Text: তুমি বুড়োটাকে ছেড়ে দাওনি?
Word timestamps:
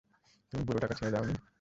তুমি 0.53 0.63
বুড়োটাকে 0.63 0.95
ছেড়ে 0.95 1.11
দাওনি? 1.11 1.33